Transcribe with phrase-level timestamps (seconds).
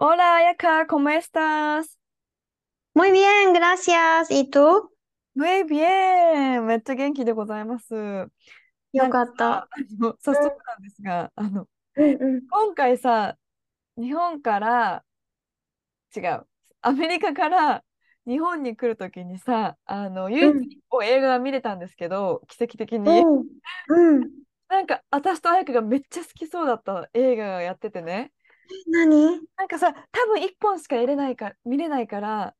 [0.00, 1.98] Hola, Ayaka, ¿cómo estás?
[2.94, 4.30] Muy bien, gracias.
[4.30, 4.90] ¿Y tú?
[5.34, 6.66] Muy bien!
[6.66, 7.94] めっちゃ元気でございます。
[8.92, 9.64] よかった。
[9.64, 12.42] あの早速なんですが、あの、うんうん。
[12.50, 13.38] 今回さ、
[13.96, 15.04] 日本から、
[16.16, 16.46] 違う、
[16.82, 17.84] アメリカから
[18.26, 23.20] 日本に来るときにさ、あの、唯一一本映画が見れたんですけど、奇跡的に。
[23.20, 23.48] うん。
[23.88, 24.30] うん。
[24.68, 28.32] なんか、私と彩香がめっちゃ好きそうだった映画がやっててね。
[28.88, 29.40] 何？
[29.56, 32.54] なんかさ、多分一本しか見れないか、見れないから、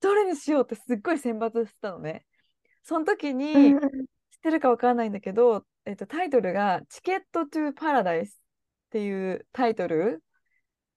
[0.00, 2.24] どれにしようってすっごい選抜してたのね。
[2.82, 3.80] その時に、知っ
[4.42, 10.22] てるかわからないんだけど、えっと、タイトルが「チケット・トゥ・パラダイス」っていうタイトル。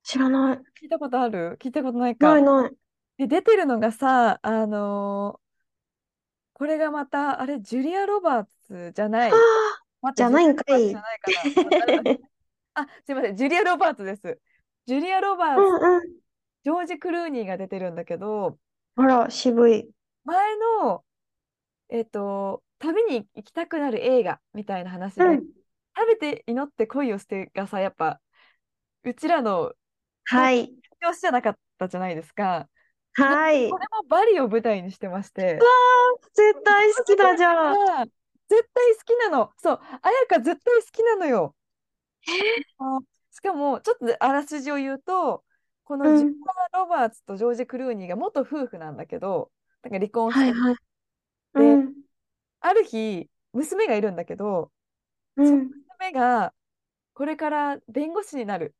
[0.02, 0.56] 知らない。
[0.82, 1.56] 聞いたことある？
[1.60, 2.32] 聞いたことないか。
[2.32, 2.76] ないない。
[3.16, 5.44] で出てるのがさあのー
[6.56, 9.32] これがまたあれジュリア・ロバーツじゃない。
[10.14, 10.94] じゃないんかい。
[12.74, 14.38] あすいませんジュリア・ロバーツです
[14.86, 15.60] ジュリア・ロバーあ。
[15.62, 16.24] ツ、うんうん。
[16.64, 18.58] ジョージ・クルーニーが出てるんだけど
[18.96, 19.88] あら、渋い。
[20.24, 21.04] 前の
[21.90, 25.54] えっと旅に行きたくなる映画みたいな話で、うん。
[25.96, 28.20] 食べて祈って恋をしてがさ、やっぱ、
[29.04, 29.74] うちらの
[30.24, 30.74] はい。
[31.00, 32.68] 調子じゃなかったじゃないですか。
[33.14, 33.70] はい。
[33.70, 35.60] これもバリを舞台にしてまして。
[36.34, 37.74] 絶対好きだじゃん。
[37.74, 38.06] あ
[38.48, 39.52] 絶対好きなの。
[39.58, 41.54] そう、彩香絶対好きなのよ。
[42.78, 45.44] あしかも、ちょっとあらすじを言うと、
[45.84, 46.28] このうんジュ
[46.72, 49.52] ロバーツとジョージ・クルーニーが元夫婦なんだけど、
[49.82, 50.76] なんか離婚して、はいはい。
[51.54, 51.94] でうん。
[52.60, 54.72] ある日、娘がいるんだけど、
[55.36, 55.70] うん。
[55.98, 56.54] 娘が
[57.14, 58.74] これから弁護士になる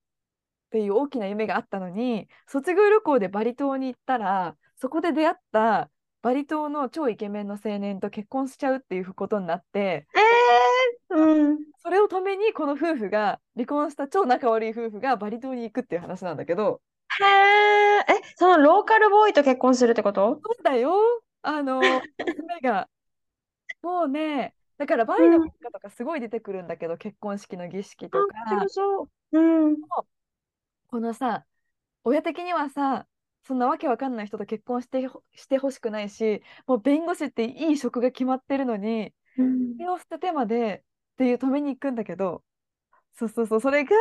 [0.68, 5.90] っていう大きな夢があったのに卒業旅行でバリ島に行ったらそこで出会った
[6.22, 10.22] バリ島の超イケメンの青年と結婚しちゃうっていうことになってええ
[11.10, 11.58] うん。
[11.82, 16.80] それを止めにこの夫婦が離婚した超仲悪い夫婦がバリ島に行くっていう話なんだけど
[17.20, 20.40] へえ、え、そのローカルボーイと結婚するってこと？
[20.42, 20.92] そうだよ
[21.42, 22.02] あの娘
[22.62, 22.88] が
[23.82, 28.26] もうねだからバリの文化とかすごい出てくるんだけど、結婚式の儀式とか。
[29.32, 29.38] う。
[29.38, 29.76] うん。
[30.88, 31.44] このさ
[32.02, 33.06] 親的にはさ
[33.46, 40.82] そんなわけわかんない人と結婚してほしてほしくないしもう弁護士っていい職が決まってるのにうんそれを捨ててまで
[41.14, 42.42] っていう止めに行くんだけど
[43.14, 43.94] そうそうそうそれが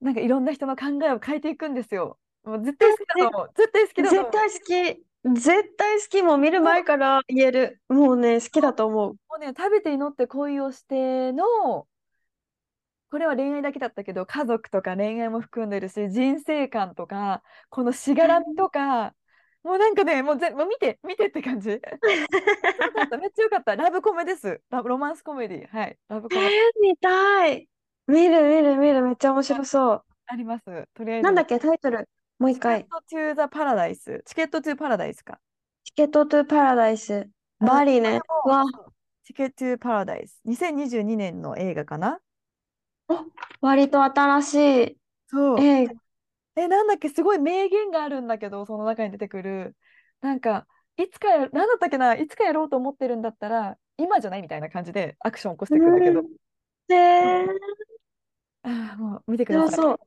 [0.00, 2.18] なんかいろんな人の考えを変えていくんですよ。
[2.44, 5.04] もう絶対好きだと思う絶対好きだと思う絶対好き。
[5.42, 6.22] 絶対好き。
[6.22, 7.80] もう見る前から言える。
[7.88, 9.12] もうね、好きだと思う。
[9.12, 11.86] もうね食べて祈って恋をしての
[13.10, 19.14] これは恋愛だけだったけど家族とか恋愛も含んでるし人生観とかこのしがらみとか
[19.62, 27.68] もうなんかねもうぜもう見て見てって感じよかった めっちゃよかったラブコメですラブロマンスコメディはいラブコえーメ、見たい。
[28.06, 29.02] 見る見る見る。
[29.02, 30.04] めっちゃ面白そう。
[30.26, 32.08] ありますとりあえずなんだっけ、タイトル？
[32.38, 32.84] もう一チケッ回。
[32.84, 35.38] トトゥーザパラダイスチケットトゥーパラダイスか
[35.84, 37.28] チケットトゥパラダイス。
[37.58, 38.20] バリね。
[38.44, 38.64] わ、
[39.24, 42.20] チケットトゥーパラダイス2022年の映画かな
[43.60, 44.54] 割と新し
[44.84, 45.94] いそう映画。
[46.64, 49.76] え、なんだっけ、すごい名言があるんだけど、その中に出てくる。
[50.20, 50.66] なんか、
[50.96, 56.22] いつかや、なんだったっけな、いつかやろうと思ってるんだったら、今じゃないみたいな感じでアクション起こしていくんだけど、
[56.88, 57.46] へえ、
[58.62, 59.68] ああ、もう見てください。
[59.68, 60.00] 面白そう。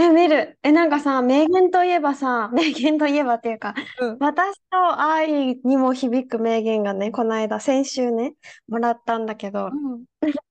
[0.00, 0.58] え、見る。
[0.62, 8.34] え、なんかさ、名言といえばさ、名言といえばっていうか、うん私と愛にも響く名言がね、この間、先週ね、
[8.68, 10.04] もらったんだけど、うん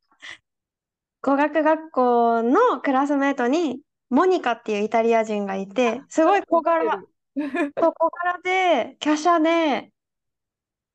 [1.21, 7.03] 語学学校のクラスメートに、モニカっていうイタリア人がいて、すごい小柄、
[7.81, 9.91] そう小柄で、華奢で、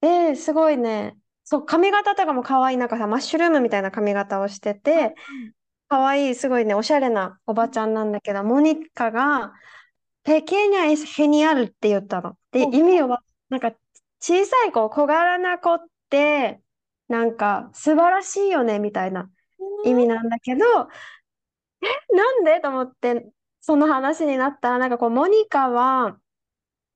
[0.00, 5.14] で、すごいね、そう、髪型とかも可愛い、なんかさ、マッシュルームみたいな髪型をしてて、
[5.88, 9.52] 可愛い、すごいね、おしゃれなおばちゃんなんだけど、モニカが、
[10.24, 12.38] pequeña es genial って言ったの。
[12.52, 12.72] で、お。
[12.72, 13.72] 意味は、なんか、
[14.20, 15.80] 小さい子、小柄な子っ
[16.10, 16.62] て、
[17.08, 19.30] なんか、素晴らしいよね、みたいな
[19.84, 20.66] 意味なんだけど、え、
[22.14, 22.61] なんで？
[22.61, 23.26] と思って、
[23.61, 26.17] その話になったら、なんかこう、モニカは、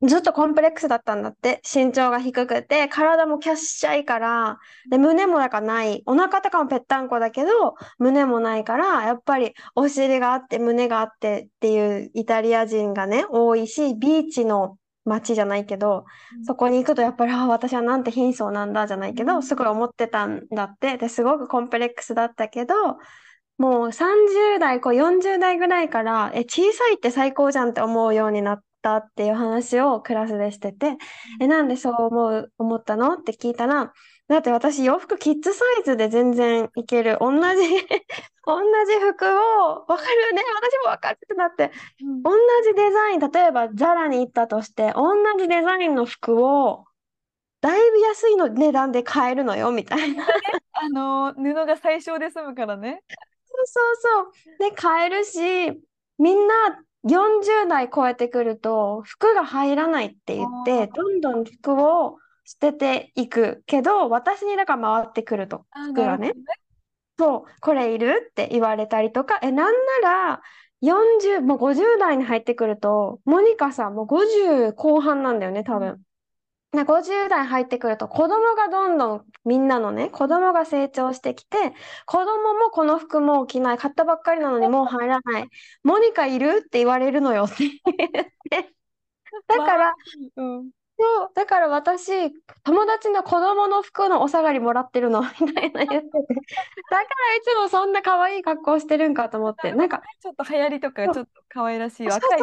[0.03, 1.63] ずっとコンプレックスだったんだって。
[1.65, 4.59] 身長が低くて、体もキャッシャイから、
[4.91, 6.03] で、胸もだからない。
[6.05, 16.05] お腹とかもぺったんこだけど、胸もないから、やっぱりお尻があって、胸があってっていうイタリア人がね、多いし、ビーチの街じゃないけど、
[16.47, 20.99] そこに行くとやっぱり、ああ、私はなんて貧相なんだじゃないけど、うんすごい思ってたんだって。
[20.99, 22.75] で、すごくコンプレックスだったけど、
[23.59, 30.97] もう30代、こう40代ぐらいから、え、小さいって最高じゃんって思うようになったっていう話をクラスでしてて、
[31.41, 33.15] え、なんでそう思う、思ったの？
[33.15, 33.93] って聞いたら、
[34.29, 37.17] だって私洋服キッズサイズで全然いける。
[37.21, 37.41] 同じ、
[38.45, 40.43] 同じ服を、わかるよね？
[40.61, 41.71] 私もわかるってなって、
[42.03, 42.31] うん同
[42.65, 46.85] じデザイン、例えばザラに行ったとして、同じデザインの服を、
[47.61, 50.27] だいぶ安いの値段で買えるのよ、みたいな。
[50.73, 53.03] あの布が最小で済むからね。
[53.65, 54.33] そうそう。
[54.59, 55.39] で、買えるし、
[56.19, 56.55] みんな
[57.05, 66.35] 40代超えてくると、服が入らないって言っあて、どんどん服を捨てていくけど、私にだから回ってくると、あ服がね。
[67.19, 70.43] そう、これいるって言われたりとか、え、なんなら、
[70.81, 76.03] 40、もう50代に入ってくると、モニカさんもう50後半なんだよね、多分。
[76.77, 81.73] で50代入ってくると、子供がどんどん、みんなのね、子供が成長してきて、
[82.07, 85.49] 子供もこの服もう着ない、買ったばっかりなのに もう入らない。
[85.83, 87.65] モニカいるって言われるのよって。
[89.49, 89.95] だから、
[90.37, 92.11] うん、そう、だから私、
[92.65, 96.35] 友達の子供の服のお下がりもらってるの、 みたいな言ってて。
[96.91, 97.05] だから
[97.37, 99.73] いつもそんな可愛い格好してるんかと思って。
[99.73, 102.41] なんか、ちょっと流行りとかちょっと可愛らしい若い。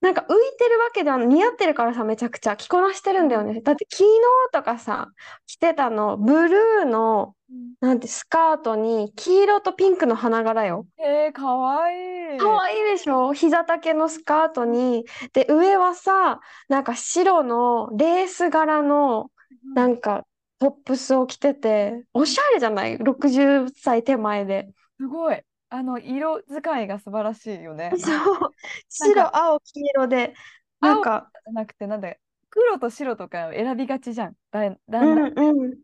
[0.00, 0.26] なんか浮い
[0.58, 3.60] てるわけでは似合ってるからさ、めちゃくちゃ着こなしてるんだよね。
[3.62, 4.10] だって昨日
[4.52, 5.08] とかさ、
[5.46, 7.34] 着てたの、ブルーの、
[7.80, 10.86] なんてスカートに黄色とピンクの花柄よ。
[10.98, 12.38] えー、かわいい。
[12.38, 13.32] 可愛いでしょ？
[13.32, 20.24] 膝丈のスカートに、で、上はさ、なんか白のレース柄の、うんなんか
[20.60, 24.68] トップスを着てて、おしゃれじゃない ?60 歳手前で。
[24.98, 25.42] すごい。
[25.70, 27.92] あの色使いが素晴らしいよね。
[27.98, 28.10] そ
[28.48, 28.54] う。
[28.88, 30.34] 白、青、黄色で、
[30.80, 32.16] なんか、じゃなくてなんだよ
[32.50, 34.36] 黒と白とか選びがちじゃん。
[34.50, 35.78] だだうんんだんうん。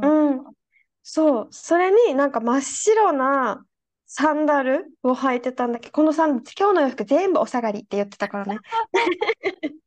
[0.00, 0.54] うんうん。
[1.02, 1.48] そう。
[1.50, 3.64] それになんか真っ白な
[4.06, 8.60] サンダルを履いてたんだけど、このサン、今日の洋服全部お下がりって言ってたからね。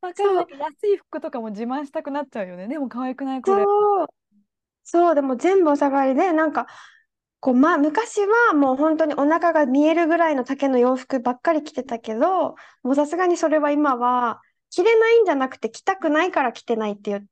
[0.00, 2.68] わかる安い服とかも自慢したくなっちゃうよね。
[2.68, 3.64] でも可愛くないこれ。
[3.64, 4.06] そう。
[4.84, 6.66] そう、でも全部お下がりで、なんか、
[7.40, 14.40] こう、まあ、昔はもう本当にお腹が見えるぐらいの丈の洋服ばっかり着てたけど、もうさすがにそれは今は、
[14.70, 17.26] 着れないんじゃなくて着たくないから着てないって言って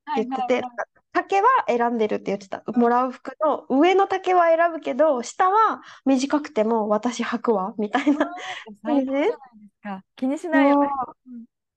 [0.47, 0.85] て、はいなんか
[1.17, 2.63] 丈は選んでるって言ってた。
[2.67, 8.35] もらう服の上の丈は選ぶけど、下は短くても私履くわ、みたいな。
[8.85, 9.33] 最高じ。
[10.17, 10.91] 気にしないよ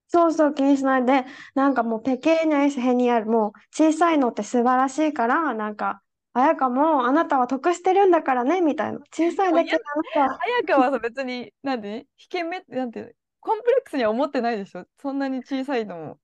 [0.08, 6.02] そうそう、気にしないで、なんかもうペケーニャエスヘニアル、もう小さいのって素晴らしいから、なんか、
[6.34, 9.00] 綾香もあなたは得してるんだからね、みたいな。
[9.12, 10.40] 小さいだけであなたは。
[10.42, 14.86] 綾香はさ別に、なんで、引け目って、なんて、コンプレックスには思ってないでしょ？
[15.02, 16.20] そんなに小さいのも。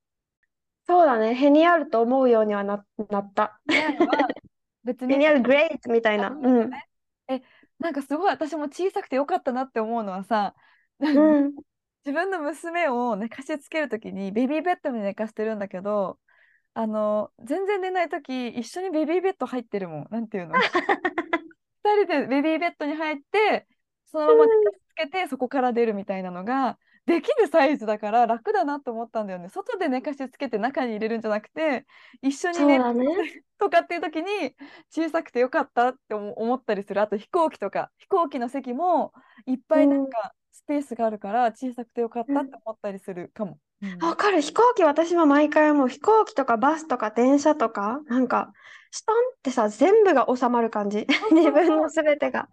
[0.88, 3.60] そうだね、ヘニアルと思うようにはな、なった。
[4.84, 6.30] 別にヘニアルグレートみたいな。
[6.30, 6.70] うん。
[7.80, 10.54] なんかすごい私も小さくてよかったなって思うのはさ、
[11.00, 11.56] うん。
[12.06, 16.20] 自分の娘を寝かしつけるときにベビーベッドに寝かしてるんだけど、
[16.76, 20.08] あの、全然寝ないとき一緒にベビーベッド入ってるもん。
[20.12, 20.54] なんていうの？
[21.84, 23.66] 二人でベビーベッドに入って、
[24.06, 24.46] そのまま
[24.90, 29.48] つけてそこから出るみたいなのができるサイズだから楽だなと思ったんだよね。
[29.48, 31.86] 外で寝かしつけて中に入れるんじゃなくて、
[32.22, 33.06] 一緒に寝るね。
[33.58, 34.54] とかっていう時に
[34.90, 37.00] 小さくてよかったって思思ったりする。
[37.02, 39.14] あと飛行機とか、飛行機の席も
[39.46, 43.52] いっぱいなんかスペースがあるから小さくてよかったって思ったりするかも。
[43.52, 44.42] うんわかる。
[44.42, 48.54] 飛行機、私も毎回もう飛行機とかバスとか電車とか、なんか、
[48.90, 51.06] ストンってさ、全部が収まる感じ。
[51.34, 52.48] 自分のすべてが。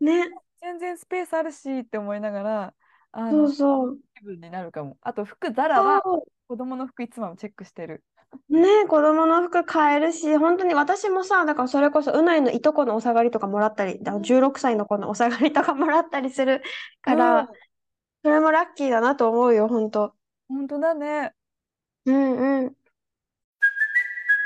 [0.00, 0.30] ね。
[0.62, 2.74] 全然スペースあるしって思いながら、
[3.10, 3.98] あそうのそう。
[4.14, 4.96] 気分になるかも。
[5.02, 8.04] あと服、ザラはそ子供の服いつもチェックしてる。
[8.50, 8.58] う。
[8.60, 16.62] ね、子供の服買えるし、本当に私もさ、だからそれこそ、うないのいとこのお下がりとかもらったり、だから16歳の子のお下がりとかもらったりする
[17.02, 17.48] から、うん
[18.24, 20.14] それもラッキーだなと思うよ、本当。
[20.48, 21.34] 本当だね。
[22.06, 22.76] うんうん。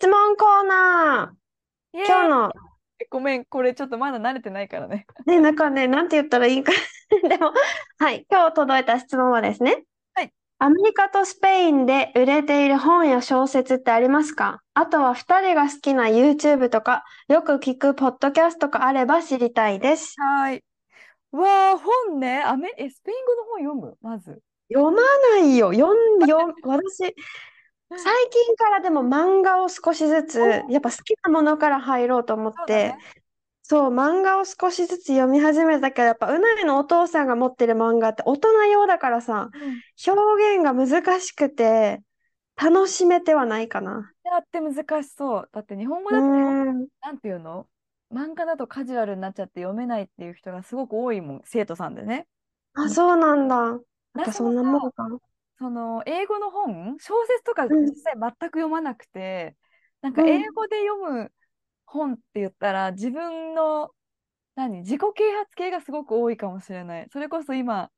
[0.00, 1.98] 質問コーナー。
[2.06, 2.52] 今日の、
[2.98, 5.04] えごめん、これちょっとまだ慣れてないからね。
[5.26, 6.72] ね、なんかね、なんて言ったらいいか。
[7.28, 7.52] でも、
[7.98, 9.84] はい、今日届いた質問はですね。
[10.14, 10.32] はい。
[10.58, 14.62] アメリカとスペインで売れている本や小説ってありますか？
[14.72, 20.14] あとは二人が好きな YouTube とか、よく聞くポッドキャストとかあれば知りたいです。
[20.18, 20.64] はーい。
[21.32, 22.42] わあ、本ね。
[22.42, 23.98] アメ、え、スペイン語の本読む？
[24.00, 24.40] まず。
[24.72, 25.02] 読ま
[25.36, 25.74] ないよ。
[25.74, 27.14] 読ん、読、 私、
[27.90, 27.98] 最
[28.30, 32.98] 近からでも漫画を少しずつ、おやっぱ好きなものから入ろうと思ってそうだね、
[33.62, 42.00] そう、漫画を少しずつ読み始めたけど、やっぱうないのお父さんが持ってる漫画って大人用だからさ、うん表現が難しくて、
[42.56, 44.12] 楽しめてはないかな。
[44.24, 45.48] やって難しそう。
[45.52, 46.86] だって日本語うだと、ーん。
[47.02, 47.66] なんていうの？
[48.12, 52.26] 漫画だとカジュアルになっちゃって読めないっていう人がすごく多いもん、生徒さんでね。
[52.74, 53.56] あ、そうなんだ。
[53.56, 53.80] やっ
[54.24, 55.24] ぱ私そんなもさもんか。
[55.60, 59.56] その英語の本、小説とかうん実際全く読まなくて、
[60.00, 61.30] なんかうん英語で読む
[61.84, 63.90] 本って言ったら自分の
[64.54, 67.08] 何自己啓発系がすごく多いかもしれない。
[67.12, 67.90] それこそ今、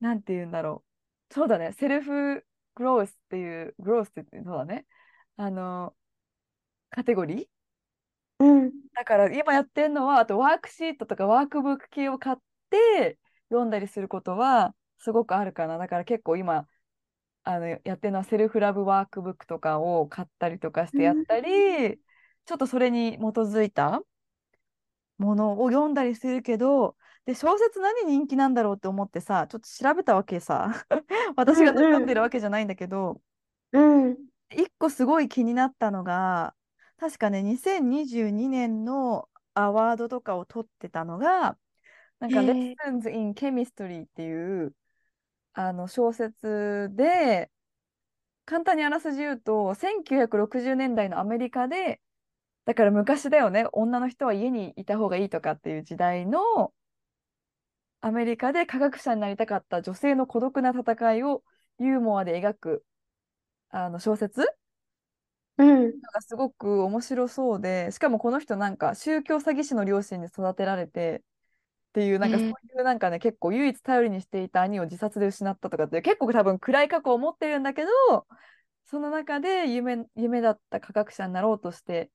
[0.00, 0.84] なんて言うんだろ
[1.30, 1.34] う。
[1.34, 4.86] そうだね、セルフグロースっていう、グロースって言ってそうだね。
[5.36, 5.94] あの、
[6.90, 8.44] カテゴリー？
[8.44, 8.72] うん。
[8.92, 12.36] だから今やってるのは、あとワークシートとかワークブック系を買っ
[12.68, 15.78] て読んだりすることはすごくあるかな。
[15.78, 16.68] だから結構今、
[17.42, 21.98] あのやってるのはセルフラブワークブックとかを買ったりとかしてやったり、
[22.44, 24.02] ちょっとそれに基づいた
[25.18, 30.84] ものを読んだりするけど、で、小説何人気なんだろうって思ってさ、ちょっと調べたわけさ。
[31.36, 33.20] 私がうんうん読んでるわけじゃないんだけど、
[33.72, 34.16] うん。
[34.50, 36.54] 一個すごい気になったのが、
[36.98, 41.56] 確かね、2022年のアワードとかを取ってたのが、
[42.18, 44.74] なんか、Lessons in Chemistry っていう
[45.52, 47.50] あの小説で、
[48.46, 52.00] 簡単にあらすじ言うと、1960年代のアメリカで、
[52.66, 56.74] だから昔だよね、女の人は家にいた方がいいとかっていう時代の
[58.02, 61.42] アメリカで科学者になりたかった女性の孤独な戦いを
[61.78, 62.84] ユーモアで描く
[63.70, 64.46] あの小説
[65.58, 66.00] うん。
[66.12, 71.22] がすごく面白そうで、しかもこの人なんか宗教詐欺師の両親に育てられて
[71.90, 78.26] っていう、なんかそういうなんかね、結構唯一頼りにしていた兄を自殺で失ったとかって結構多分暗い過去を持ってるんだけど、
[78.86, 82.08] その中で夢、夢だった科学者になろうとしてっ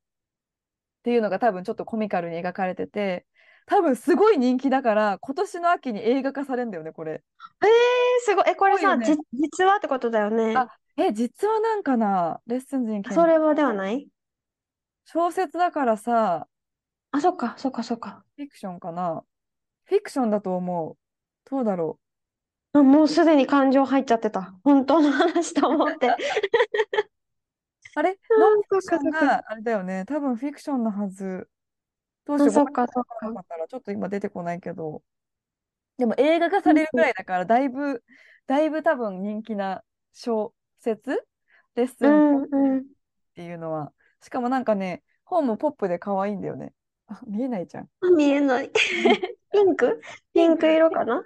[1.03, 3.25] ていうのが多分ちょっとコミカルに描かれてて、
[3.65, 7.23] 多分すごい人気だから、今年の秋に映画化されるんだよね、これ。
[7.61, 7.69] えー、
[8.21, 8.45] すごい。
[8.47, 10.55] え、これさ、ねじ、実話ってことだよね。
[10.55, 14.07] あ、え、実はなんかな、レッスンズインケンそれはではない？
[15.05, 16.47] 小説だからさ、
[17.11, 18.23] あ、そっか、そっか、そっか。
[18.35, 19.23] フィクションかな
[19.85, 20.97] フィクションだと思う。
[21.49, 21.99] どうだろ
[22.73, 24.53] あもうすでに感情入っちゃってた。
[24.63, 26.07] 本当の話と思って。
[26.07, 26.15] う。
[27.95, 28.09] あれ？
[28.11, 30.03] あノンフィクションがあれだよね。
[30.05, 31.49] 多分フィクションのはず。
[32.25, 32.65] どうしあ、よう。
[32.73, 33.27] か、そっか。
[33.29, 35.03] ったら、ちょっと今出てこないけど。
[35.97, 38.03] でも映画化されるくらいだから、だいぶ、
[38.47, 41.25] だいぶ多分人気な小説？
[41.75, 42.85] レッスうンっん、うん。
[43.35, 43.93] ていうのは。
[44.21, 46.73] しかもなんかね、本もポップで可愛いんだよね。
[47.07, 47.89] あ、 見えないじゃん。
[48.01, 48.71] あ見えない。
[49.51, 50.01] ピンク？
[50.33, 51.23] ピンク色かな？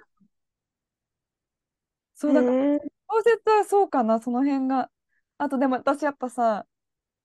[2.14, 4.90] そうだから、へえ小説はそうかな、その辺が。
[5.38, 6.66] あとでも私やっぱさ、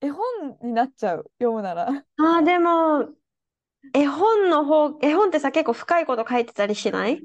[0.02, 2.06] 絵本になっちゃう、読むなら。
[2.18, 3.10] あ、でも、
[3.94, 7.22] 絵本の方、絵本ってさ、結構深いこと書いてたりしない？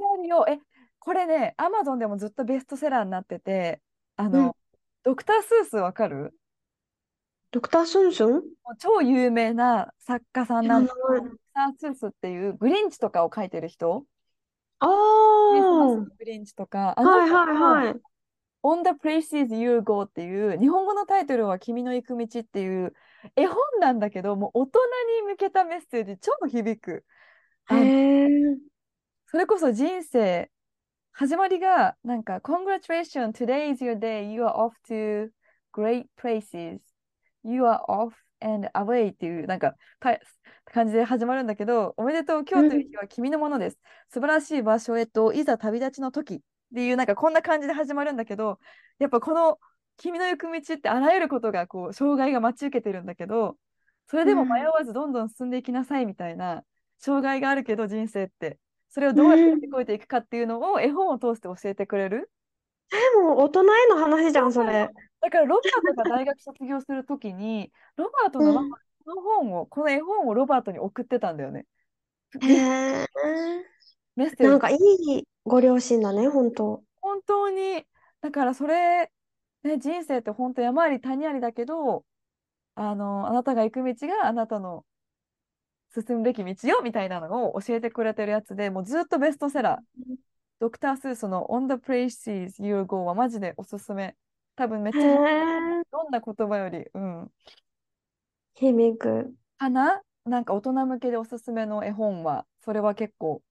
[0.49, 0.59] え、
[0.99, 3.81] これね、アマゾンでもずっとベストセラーになってて、
[4.17, 4.57] あうんの、
[5.03, 6.35] ドクター・スースわかる？
[7.53, 8.31] ドクター・スンスン？
[8.31, 8.43] もう
[8.79, 10.95] 超有名な作家さんなんだ。
[10.95, 14.05] けど、ドクター・スースっていうグリンチとかを書いてる人、
[14.79, 17.97] ああのグリンチとか、あのはいはいはい。
[18.63, 22.93] On the Places You Go っていう、日本語のタイトルは君の行く道っていう
[23.35, 24.79] 絵本なんだけど、もう大人
[25.23, 27.05] に向けたメッセージ超響く。
[27.71, 27.75] へ
[28.25, 28.29] え。
[29.27, 30.51] それこそ人生、
[31.13, 35.31] 始まりが、なんか、Congratulations, today is your day, you are off to
[35.73, 36.81] great places,
[37.45, 40.19] you are off and away っていう、なんか、た
[40.65, 43.79] 感じで始まるんだけど、おめでとう、今日という日は君のものです。
[44.09, 46.41] 素晴らしい場所へと、いざ旅立ちの時っ
[46.75, 48.59] ていう、なんか、こんな感じで始まるんだけど、
[48.99, 49.59] やっぱこの、
[49.97, 53.57] 君の行く道ってあらゆることが、こう、障害が待ち受けてるんだけど、
[54.07, 56.65] それでも迷わずどんどん進んでいきなさいみたいな、
[56.99, 58.59] 障害があるけど、人生って。
[58.89, 62.31] それをどうやって乗り越えていくかっていうのを絵本を通して教えてくれる。
[62.91, 64.89] でも大人への話じゃん、それ。
[65.21, 71.67] だからロバートが大学卒業するときに、 ロバートのママがこの本を、この絵本をロバートに送ってたんだよね。
[72.41, 73.07] へえ。
[74.17, 74.45] メッセージ。
[74.45, 76.65] なんかいいご両親だね、本当。
[76.65, 77.85] 本本当に、
[78.21, 79.11] だからそれ、
[79.63, 82.05] ね、人生って本当山あり谷ありだけど、
[82.75, 84.85] あの、あなたが行く道があなたの
[85.93, 90.17] 進むべき道よみたいなのを教えてくれてるやつで、もうずっとベストセラー。
[90.61, 94.15] ドクター・スースの On the Places You Go はマジでおすすめ。
[94.57, 97.31] 多分めっちへゃえ、どんな言葉より、うん。
[98.55, 99.35] 響く。
[99.59, 100.03] かな？
[100.27, 103.43] なんか大人向けでおすすめの絵本は、それは結構好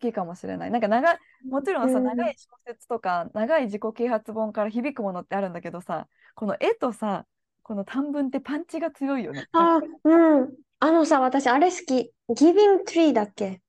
[0.00, 0.72] きかもしれない。
[0.72, 7.26] なんか長い、もちろんさ、うん長い小説とか、長い自己啓発本から響くものってあるんだけどさ、この絵とさ、
[7.62, 9.46] この短文ってパンチが強いよね。
[9.52, 10.52] あ、うん。
[10.80, 12.12] あのさ、私、あれ好き。
[12.28, 13.60] Giving Tree だっけ？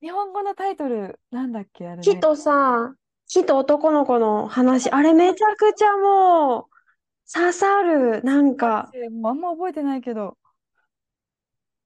[0.00, 2.02] 日本語のタイトル、なんだっけあれね。
[2.02, 2.94] 木とさ、
[3.28, 4.90] 木と男の子の話。
[4.90, 8.22] あれめちゃくちゃもう、刺さる。
[8.22, 10.36] なんか、もうあんま覚えてないけど。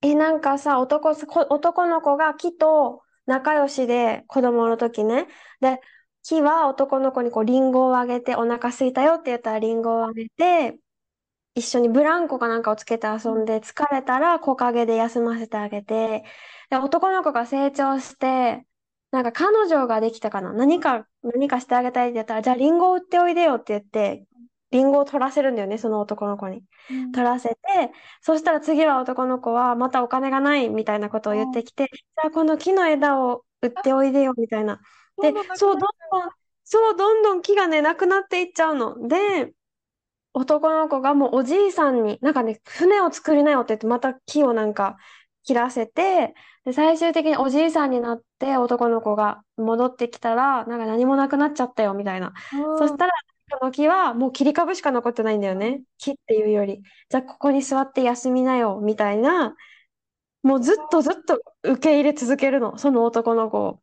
[0.02, 5.26] え、なんかさ、男男の子が木と仲良しで、子供の時ね。
[5.60, 5.80] で、
[6.22, 10.78] 木は男の子にこう、リンゴをあげて、お腹空いたよって言ったらリンゴをあげて、
[11.54, 16.24] 一緒にブランコかなんかをつけて遊んで、疲れたら木陰で休ませてあげて、
[16.70, 18.66] で、男の子が成長して、
[19.12, 20.52] なんか彼女ができたかな？
[20.52, 24.26] 何か、何かしてあげたいって言ったら、じゃあリンゴを売っておいでよって言って、
[24.72, 26.64] リンゴを取らせるんだよね、その男の子に。
[26.90, 27.56] うん取らせて、
[28.20, 34.80] そしたら次は男の子はまたお金がないみたいなことを言ってきて、じゃあこの木の枝を売っておいでよみたいな。
[35.22, 36.30] で、そう、どんどん、
[36.64, 39.06] そう、どんどん木がね、なくなっていっちゃうの。
[39.06, 39.52] で、
[40.34, 44.96] 男の子がもうおじいさんに、なんかね、船を作りなよって言って、また木をなんか
[45.44, 52.32] 切らせて、で、最終的におじいさんになって男の子が戻ってきたら、なんか何もなくなっちゃったよみたいな。
[52.78, 53.12] そしたら、
[53.50, 55.82] その木はもう切り株しか残ってないんだよね。
[55.98, 56.82] 木っていうより。
[57.08, 59.54] じゃあ、ここに座って休みなよ、みたいな。
[60.42, 63.70] もうずっとずっと受け入れ続けるの、その男の子を。
[63.72, 63.78] っ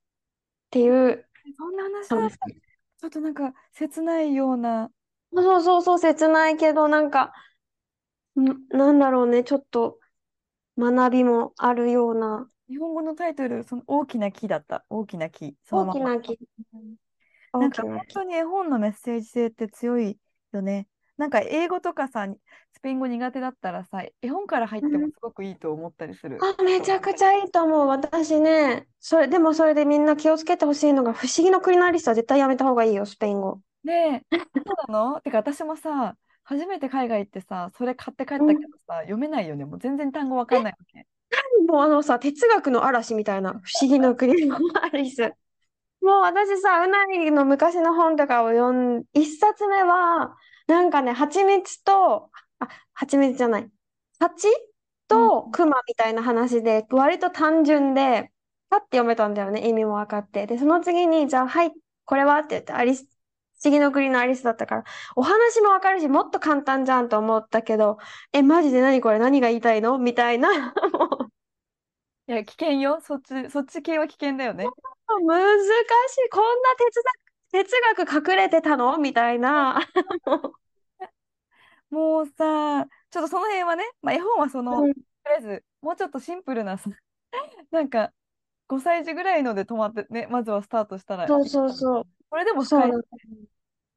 [0.72, 1.25] ていう。
[1.58, 1.84] そんな
[2.20, 2.38] 話。
[2.38, 4.89] ちょっとなんか切ないような。
[5.33, 7.33] そうそうそう、切ないけど、なんか、
[8.39, 10.00] んなんだろうね、ちょっと
[10.77, 14.85] 学びもあるような、日本語のタイトル、その大きな木だった。
[14.89, 15.56] 大きな木。
[15.63, 16.15] そのまま。
[16.15, 16.39] 大きな木。
[17.53, 18.13] なんか本大きな木。
[18.13, 20.17] 当に絵本のメッセージ性って強い
[20.53, 20.88] よね。
[21.17, 22.27] なんか英語とかさ、
[22.73, 26.39] スペイン語苦手だったらさ、絵本から入ってもすごくいいと思ったりする。
[26.41, 27.88] あ、めちゃくちゃいいと思う。
[27.88, 33.62] 私ね、それ、でもそれでみんな気をつけてほしいのが、不思議の国のアリスは絶対やめた方がいいよ、スペイン語。
[33.84, 35.22] ねえ、そうなの？
[35.22, 39.65] てか私もさ、初めて海外行ってさ、それ買って帰ったけどさ、読めないよね。
[39.65, 41.08] もう全然単語わかんないわけ。
[41.67, 45.34] もうあのさ、哲学の嵐みたいな、不思議の国の アリス。
[46.02, 50.36] もう私さ、うないの昔の本とかを読ん、一冊目は、
[50.67, 53.70] なんかね、蜂蜜と、あ、蜂蜜じゃない。
[54.20, 54.48] 蜂
[55.08, 58.32] と熊みたいな話で、割と単純で、
[58.70, 60.48] パッて読めたんだよね、意味も分かって。
[60.48, 61.72] で、その次に、じゃあ、はい、
[62.06, 62.39] これは？
[62.39, 63.06] って言って、アリス、
[63.62, 64.84] 不思議の国のアリスだったから、
[65.15, 68.00] お話も分かるし、もっと簡単じゃんと思ったけど、
[68.34, 69.19] え、マジで何これ？
[69.19, 70.00] 何が言いたいの？
[70.00, 71.32] みたいな、も
[72.28, 73.00] う、いや、危険よ。
[73.02, 74.65] そっち、そっち系は危険だよね。
[74.65, 76.30] 難しい。
[76.32, 77.04] こんな哲
[77.52, 78.97] 学、哲学隠れてたの？
[78.97, 79.80] みたいな。
[81.91, 86.89] もうさ、ちょっとその辺はね、まあ、絵本はその、うんとりあえず、もうちょっとシンプルなさ、
[87.69, 88.12] なんか、
[88.69, 92.08] 5歳児ぐらいので止まってね、まずはスタートしたらそうそうそう。
[92.32, 92.91] これでも深い。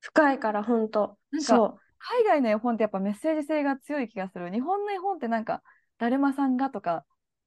[0.01, 1.17] 深いから、本当。
[1.31, 1.81] なんかそう。
[1.99, 4.53] 海外の絵本ってやっぱメッセージ性が強い気がする。
[4.53, 5.63] 日本の絵本ってなんか、
[5.97, 7.07] だるまさんがとか、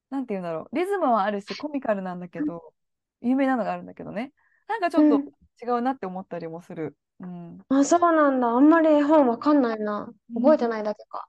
[0.09, 0.75] なんて言うんだろう。
[0.75, 2.73] リズムはあるし、 コミカルなんだけど、
[3.21, 4.33] 有名なのがあるんだけどね。
[4.67, 6.97] なんかちょっとうん違うなって思ったりもする。
[7.19, 7.59] うん。
[7.69, 8.47] あ、そうなんだ。
[8.47, 10.11] あんまり絵本わかんないな。
[10.29, 11.27] うん覚えてないだけか。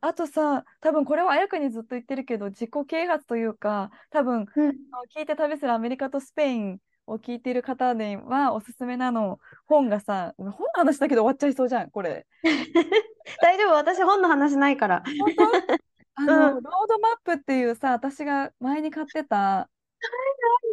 [0.00, 4.76] あとさ、多分これは綾香にずっと言ってるけど、自己啓発というか、多分うん。
[5.14, 12.26] 聞いて旅するアメリカとスペインを聞いている方にはおすすめなの、本がさ、本の話だけど終わっちゃいそうじゃん、これ。
[13.42, 13.72] 大丈夫。
[13.74, 15.02] 私本の話ないから。
[16.14, 19.64] あの、うんロードマップっていうさ、私が前に買ってた、なん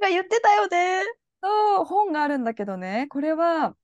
[0.02, 1.04] か言ってたよね。
[1.42, 3.76] そう本があるんだけどね、これは、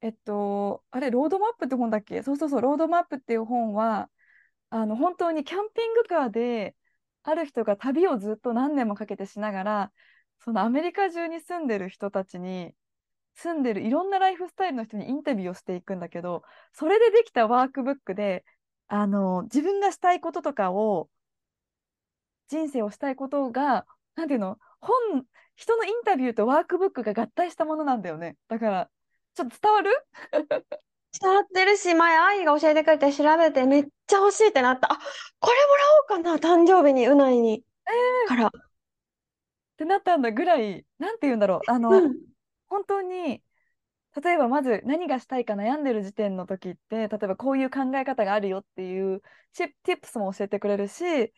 [0.00, 2.22] えっと、あれ、ロードマップって本だっけ？
[2.22, 4.10] そうそうそう、ロードマップっていう本は、
[4.70, 6.76] あの、本当にキャンピングカーで、
[7.22, 9.92] ある人が旅をずっと何年もかけてしながら、
[10.40, 12.74] そのアメリカ中に住んでる人たちに、
[13.34, 18.44] 住んでるいろんなライフスタイルの人にインタビューをしていくんだけど、それでできたワークブックで、
[18.88, 21.08] あの、自分がしたいこととかを、
[22.48, 25.24] 人生をしたいことが、なんていうの、本、
[25.54, 28.36] 人のインタビューとワークブックが合体したものなんだよね。
[28.48, 28.90] だから、
[29.34, 29.90] ちょっと伝わる？
[31.20, 34.92] 伝わってるし、前、愛が教えてくれて調べてめっちゃ欲しいってなった。
[34.92, 34.98] あ、
[35.40, 36.64] これもらおうかな。
[36.64, 37.64] 誕生日に、うないに。
[38.26, 38.52] から。
[39.78, 41.70] ってなったんだぐらい、なんて言うんだろう。
[41.70, 42.16] あの、うん。
[42.66, 43.42] 本当に
[44.22, 51.32] 例えばまず何がしたいか悩んでる時点の時って例えばこういう考え方があるよっていうチップ、ティップスも教えてくれるし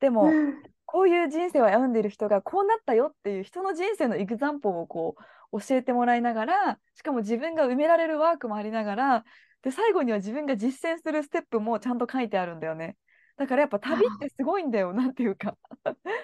[0.00, 5.16] でも、うんこういう人生を歩んでいる人がこうなったよっていう人の人生のエグザンポをこ
[5.50, 9.24] う教えてもらいながらしかも自分が埋められるワークもありながら
[9.62, 12.96] で最後には自分が実践するステップもちゃんと書いてあるんだよね。
[13.36, 15.56] だからやっぱ旅ってすごいんだよなんていうか。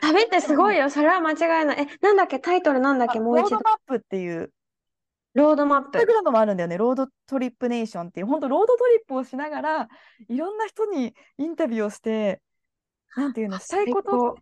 [0.01, 0.89] 旅ってすごいよ。
[0.91, 1.83] それは間違いない。
[1.83, 2.39] え、なんだっけ？
[2.39, 3.21] タイトルなんだっけ？
[3.21, 3.51] もう一度。
[3.51, 4.53] ロードマップっていう
[5.35, 5.81] Roadmap。
[5.81, 6.79] インスタグラムもあるんだよね。
[6.79, 9.89] Roadtrip Nation っていう、本当 road tripをしながら、
[10.29, 12.41] いろんな人にインタビューをして、
[13.17, 14.37] なんていうの、あしたいこと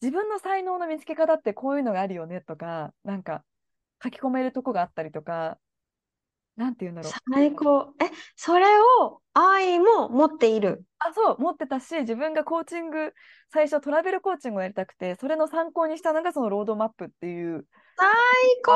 [0.00, 3.42] 自分の才能の見つけ方ってこういうのがあるよねとか、なんか
[4.02, 5.58] 書き込めるとこがあったりとか、
[6.58, 7.12] なんていうんだろう。
[7.32, 7.94] 最高。
[8.02, 8.66] え、それ
[9.00, 10.84] を愛も持っている。
[10.98, 13.14] あ、そう、持ってたし、自分がコーチング、
[13.52, 17.64] 最初トラベルコーチングをやりたくて、それの参考にしたのがそのロードマップっていう、
[17.96, 18.08] 最
[18.64, 18.72] 高。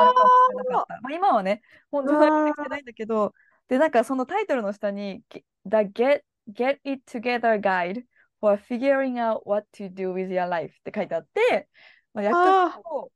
[0.71, 3.33] まあ、今はね、本当にできてないんだけど、
[3.67, 5.21] で、なんかそのタイトルの下に、
[5.65, 8.03] The Get, Get It Together Guide
[8.39, 11.67] for Figuring Out What to Do with Your Life って書いてあって、
[12.13, 13.11] まあ、訳すと、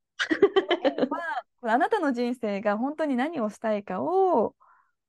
[1.09, 1.16] ま
[1.73, 4.55] あ、なたの人生が本当に何をしたいかを、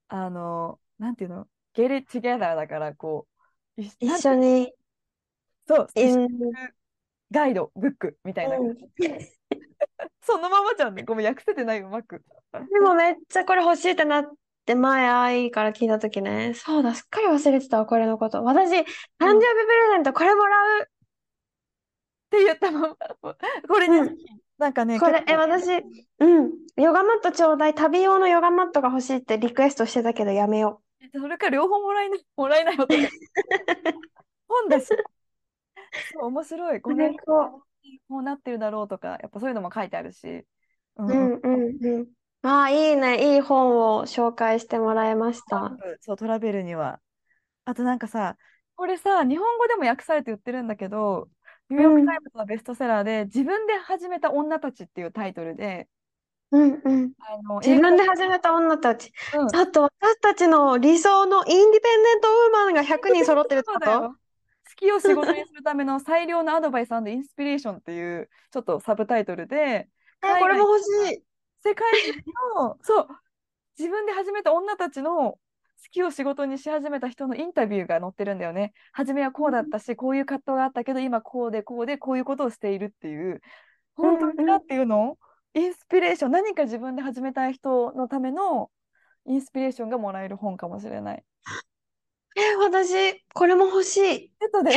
[0.09, 3.27] あの、なんていうの、Get It Together だから、こ
[3.77, 4.73] う、一緒に。
[5.67, 5.89] そう、
[7.31, 8.59] ガイド、ブックみたいな。
[8.59, 8.77] うん
[10.23, 11.05] そのままじゃんね。
[11.05, 12.23] ごめん、訳せてないうまく。
[12.53, 14.25] でもめっちゃこれ欲しいってなっ
[14.67, 16.53] て前愛から聞いたときね。
[16.55, 18.43] そうだ、すっかり忘れてたわ、これのこと。
[18.45, 20.83] 私、誕生日プレゼントこれもらう。
[20.83, 20.87] っ
[22.31, 22.97] て言ったまま、
[23.69, 24.17] これね、うん
[24.59, 25.85] なんかね、これ、え、私、
[26.19, 26.53] うん。
[26.77, 27.75] ヨガマットちょうだい。
[27.75, 32.87] 旅用のヨガマットが欲しいってリクエストしてたけどやめよそれから両方 もらえない、もらえないよ。
[34.49, 34.87] 本だし。
[36.13, 36.79] そう、面白い。
[36.79, 36.81] う。
[36.81, 37.63] 5年最高。
[38.09, 40.45] こうなってるだろうとか、やっぱそういうのも書いてあるし。
[40.97, 42.09] うんううんんうんうん。
[42.43, 43.35] ああ、いいね。
[43.35, 45.77] いい本を紹介してもらいました。
[46.01, 47.01] そう、トラベルには。
[47.65, 48.37] あとなんかさ、
[48.77, 51.29] これさ、日本語でも訳されて売ってるんだけど、
[51.71, 55.89] ニューヨーク・タイムズのベストセラーで、自分で始めた女たちっていうタイトルで、
[56.51, 57.13] うんうん。
[57.19, 59.13] あの自分で始めた女たち。
[59.35, 64.01] うんちょっと私たちの理想のインディペンデントウーマンが100人揃ってるってこと？
[64.11, 64.15] 好
[64.77, 69.89] きを仕事にするための最良のアドバイスインスピレーションっていうちょっとサブタイトルで、
[70.23, 71.23] え、これも欲しい。
[71.65, 72.13] 世界中
[72.57, 73.09] の、そう、
[73.79, 75.39] 自分で始めた女たちの好
[75.91, 78.73] きを仕事にし始めた人のインタビューが載ってるんだよね。
[78.93, 83.41] 初めはこうだったし、こういう葛藤があったけど、今こうでこうでこういうことをしているっていう、
[83.95, 85.19] 本当になんていうの？
[85.55, 88.71] インスピレーション、何か自分で始めたい人のための
[89.27, 91.25] インスピレーションがもらえる本かもしれない。
[92.37, 94.01] え、私、これも欲しい。
[94.41, 94.73] セットで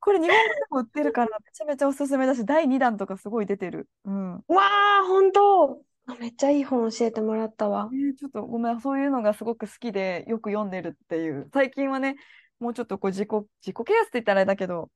[0.00, 3.88] これ日本語でも売ってるからめちゃめちゃおすすめだし、第2弾とかすごい出てる。
[4.04, 4.34] うん。
[4.34, 4.62] わ
[5.00, 5.82] あ、本当。
[6.06, 7.88] あめっちゃいい本教えてもらったわ。
[7.92, 11.48] えーちょっとごめん、そういうのがすごく好きでよく読んでるっていう。
[11.52, 12.16] 最近はね、
[12.60, 13.28] もうちょっとこう自己、
[13.62, 14.90] 自己啓発って言ったらあれだけど、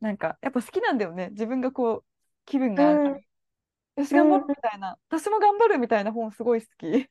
[0.00, 1.30] なんかやっぱ好きなんだよね。
[1.30, 2.04] 自分がこう、
[2.44, 3.24] 気分が上がる。
[3.96, 4.98] よし、頑張るみたいな。
[5.08, 7.08] 私も頑張るみたいな本すごい好き。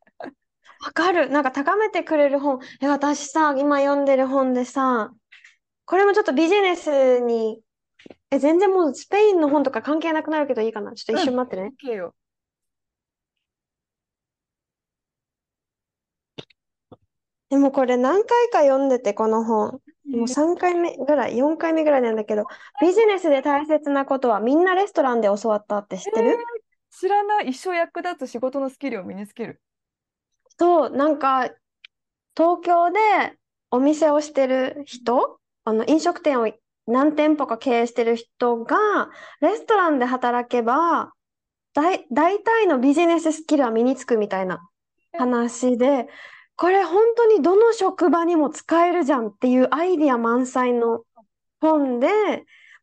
[0.86, 1.30] わかる。
[1.30, 2.60] なんか高めてくれる本。
[2.82, 5.14] え、私さ、今読んでる本でさ、
[5.86, 7.62] これもちょっとビジネスに、
[8.32, 10.94] え、全然もうスペインの本とか関係なくなるけどいいかな。
[10.94, 11.74] ちょっと一瞬待ってね。
[11.84, 12.16] OK よ。
[17.54, 19.80] でもこれ何回か読んでて、この本。
[20.10, 22.46] もう3回目ぐらい、4回目ぐらいなんだけど、
[22.82, 26.40] ビジネスで大切なことはみんなレストランで教わったって知ってる？
[26.90, 27.50] 知らない。
[27.50, 29.62] 一生役立つ仕事のスキルを身につける。
[30.58, 31.52] そう、なんか、
[32.36, 33.00] 東京で
[33.70, 36.52] お店をしてる人、あの、飲食店を
[36.88, 38.78] 何店舗か経営してる人が、
[39.42, 41.14] レストランで働けば、
[41.76, 44.68] 大、大体のビジネススキルは身につくみたいな
[45.20, 46.08] 話で、
[46.56, 51.04] これ本当にどの職場にも使えるじゃんっていうアイディア満載の
[51.60, 52.08] 本で、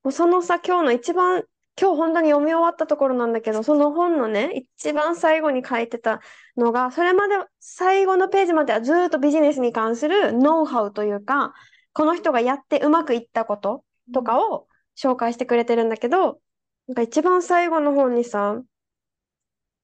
[0.02, 1.44] もうそのさ、今日の一番、
[1.80, 6.20] 今日本当に読み終わったところなんだけど、その本のね、一番最後に書いてた
[6.56, 11.54] のが、それまで、最後のページまではずっとビジネスに関するノウハウというか、
[11.92, 16.40] この人がやってうまくいったこととかを紹介してくれてるんだけど、
[16.88, 18.60] なんか一番最後の本にさ、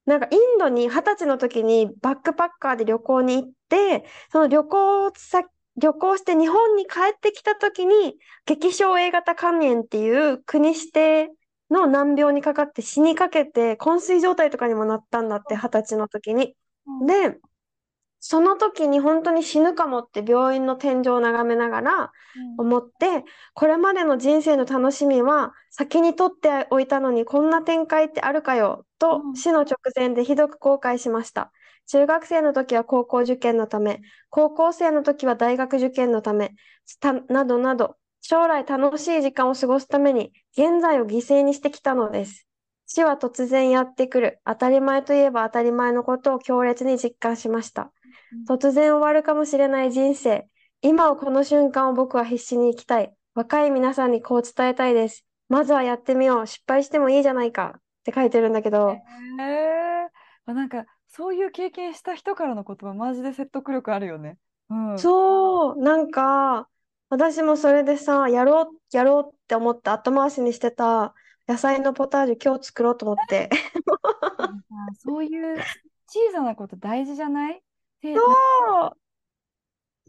[0.06, 8.16] なんかインドに二十歳の時にバックパッカーで旅行に行って、その旅行先、旅行して日本に帰ってきた時に、
[8.46, 11.30] 激症 A 型肝炎っていう国指定
[11.70, 16.54] の難病にかかって死にかけて、昏睡状態とかにもなったんだって、二十歳の時に。
[17.06, 17.38] で、
[18.18, 22.12] その時に本当に死ぬかもって病院の天井を眺めながら
[22.58, 23.24] 思って、
[23.54, 31.52] これまでの人生の楽しみは先に取っておいたのにこんな展開ってあるかよとうん死の直前でひどく後悔しました。
[31.88, 36.54] 中学生の時は高校受験のため、高校生の時は大学受験のため、
[37.00, 42.48] たなどなど、将来楽しい時間を過ごすために現在を犠牲にしてきたのです。
[42.86, 44.40] 死は突然やってくる。
[44.44, 47.92] 当たり前といえば当たり前のことを強烈に実感しました。
[48.48, 50.48] 突然終わるかもしれない人生。
[50.82, 53.14] 今をこの瞬間を僕は必死に生きたい。
[53.34, 55.24] 若い皆さんにこう伝えたいです。
[55.48, 56.46] まずはやってみよう。
[56.46, 57.74] 失敗してもいいじゃないか。
[57.76, 58.90] って書いてるんだけど。
[58.90, 58.94] へ
[59.42, 60.08] え
[60.46, 64.38] あなんかそういう経験した人からの言葉マジで説得力あるよね。
[64.70, 64.98] うん。
[64.98, 66.68] そう、なんか、
[67.08, 71.14] 私もそれでさ、やろう、やろうって思って後回しにしてた
[71.48, 73.48] 野菜のポタージュ今日作ろうと思って。
[74.98, 75.58] そういう
[76.08, 77.62] 小さなこと大事じゃない？
[78.02, 78.96] で、なんそう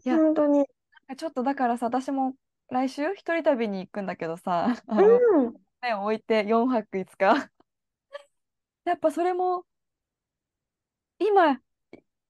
[0.04, 0.66] いや本当に。
[1.06, 2.34] かちょっとだからさ私も
[2.70, 5.54] 来週一人旅に行くんだけどさあの、うん。
[5.82, 7.34] ね、置いて4泊5日
[8.84, 9.64] やっぱそれも
[11.18, 11.60] 今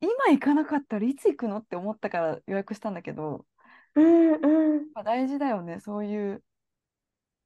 [0.01, 3.47] 今行かなかったらいつ行くのって思ったから予約したんだけど
[3.95, 4.89] うんうん。
[4.95, 6.43] やっぱ大事だよねそういう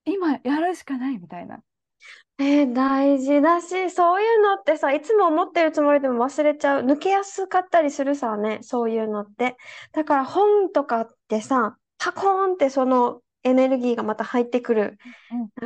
[0.04, 1.62] 今やるしかないみたいな。
[2.38, 6.82] えー大事だし、そういうのってさ、いつも思ってるつもりでも忘れちゃう。
[6.82, 9.56] 抜けやすかったりするさね、そういうのって。
[9.92, 14.98] だから本とかってさ、パコーンってそのエネルギーがまた入ってくる。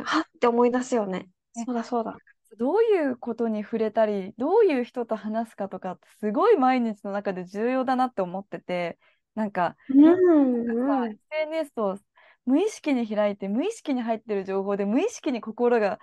[0.03, 1.27] はっって思い出すよね。
[1.55, 2.17] ねそうだそうだ。
[2.59, 8.97] どういうことに触れたりどういう人と話すかとかってすごい毎日の中で重要だなって思ってて
[9.35, 11.11] なんかうんさ、うん。
[11.11, 11.97] SNS を
[12.45, 15.99] 無意識に開いて無意識に入ってる情報で無意識に心が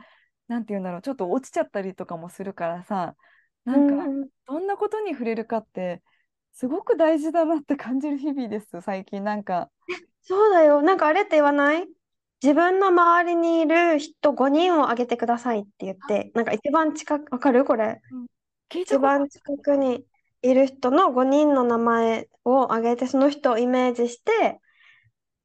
[0.49, 3.15] なんて言うんだろうちょっと落ちちゃったりとかもするからさ
[3.65, 4.29] なんかうんうん。
[4.47, 6.03] どんなことに触れるかって
[6.53, 9.71] すごく大事だなって感じる日々です最近なんか。
[10.23, 10.83] そうだよ。
[10.83, 11.89] なんかあれって言わない？
[12.43, 17.65] 自分の周りにいる人5人を挙げてくださいって言って、なんか一番近く、わかる？
[17.65, 18.01] これ。
[18.71, 20.05] 一聞いたこと番近くに
[20.43, 24.61] いる人の5人の名前を挙げて、その人をイメージして、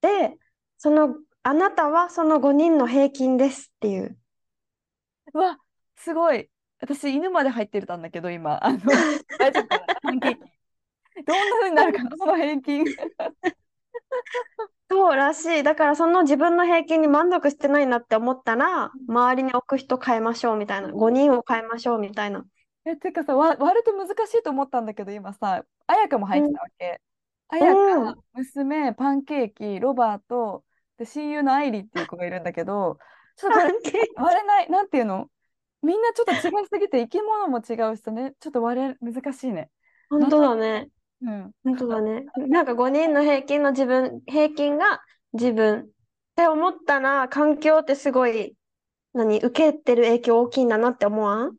[0.02, 0.38] で、
[0.78, 4.19] その、あなたはその5人の平均ですっていう。
[5.34, 5.58] うわ
[5.96, 8.80] すごい私犬まで入ってたんだけど今あの
[9.38, 10.40] 大丈夫かなパンケーキ
[11.26, 12.86] どんな風になるかなその平均
[14.90, 15.64] そうらしい。
[15.64, 20.90] だからその自分の平均に満足してないなって思ったら、周りに置く人変えましょうみたいな。
[20.90, 22.44] 5人を変えましょうみたいな。
[22.86, 27.02] え、てかさ、わ割ると難しいと思ったんだけど、今さ、彩香も入ってたわけ。
[27.50, 30.64] 彩香、娘、パンケーキ、ロバート、
[30.98, 32.98] で、親友の愛理っていう子がいるんだけど、
[33.40, 33.58] ちょっと
[34.22, 35.30] 割れない、なんていうの？
[35.82, 39.70] みんなちょっと違いすぎて、生き物も違うしさね、ちょっと割れ、難しいね。
[40.10, 40.90] 本当だね。
[41.22, 41.52] うん。
[41.64, 42.26] 本当だね。
[42.50, 45.88] なんか5人の平均の自分、平均が自分っ
[46.36, 48.56] て思ったら、環境ってすごい、
[49.14, 51.56] 何、受けてる影響大きいんだなって思わん？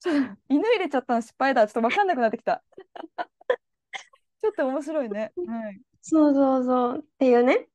[0.00, 1.66] ちょっと犬入れちゃったの失敗だ。
[1.66, 2.62] ちょっと分かんなくなってきた。
[4.42, 5.32] ちょっと面白いね。
[5.46, 5.80] はい。
[6.02, 6.98] そうそうそう。
[6.98, 7.68] っていうね。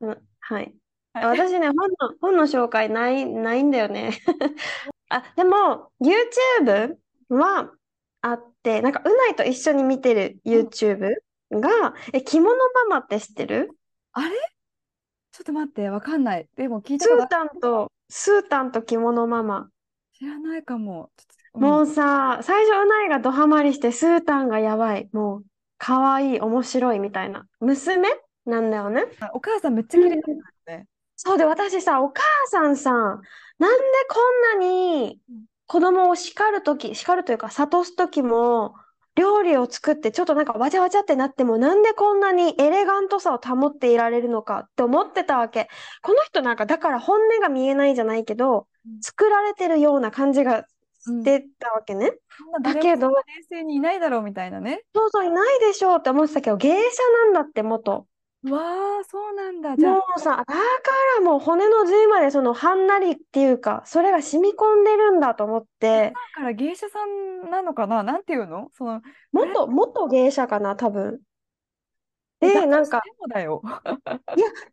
[0.00, 0.74] うん、はい。
[1.16, 4.10] はい私ね、本の、本の紹介ない、ないんだよね。
[5.08, 6.96] あ、でも、YouTube
[7.30, 7.72] は
[8.20, 11.14] あって、なんか、うないと一緒に見てる YouTube
[11.50, 13.70] が、え、着物ママって知ってる？
[14.12, 14.30] あれ？
[15.32, 16.48] ちょっと待って、分かんない。
[16.54, 19.70] でも聞いたスータンと、スータンと着物ママ。
[20.18, 21.10] 知らないかも。
[21.16, 25.08] ちょっともうさ、最初うないがドハマりして、スータンがやばい。
[25.12, 25.44] もう、
[25.78, 27.46] かわいい、面白いみたいな。
[27.60, 28.08] 娘
[28.44, 29.06] なんだよね。
[29.20, 30.86] あお母さんめっちゃ綺麗だよね。
[31.16, 35.20] そうで、私さ、お母さんさ、なんでこんなに
[35.66, 38.74] 子供を叱るとき、叱るというか、諭すときも、
[39.14, 45.70] 料理を作ってちょっとなんかわちゃわちゃってなっても、なんでこんなにエレガントさを保っていられるのかって思ってたわけ。
[46.02, 50.66] この人なんか、だから本音が見えないじゃないけどうん、作られてるような感じが
[51.06, 52.12] うんしてたわけね。
[52.36, 53.14] そんだけど冷
[53.48, 54.82] 静にいないだろうみたいなね。
[54.94, 56.78] そうそう、いないでしょうって思ってたけど、芸者
[57.24, 58.06] なんだって、元。
[58.48, 58.60] うわ
[59.00, 59.76] あ、そうなんだ。
[59.76, 60.54] じゃあもうさ、だか
[61.18, 68.04] らもう骨の髄までそのはんなりっていうか、それが染み込んでるんだと思って、だから芸者さんなのかな？
[68.04, 68.70] なんていうの？
[68.74, 71.20] その、元、元芸者かな、多分。
[72.38, 73.00] で、なんか
[73.32, 73.62] だよ。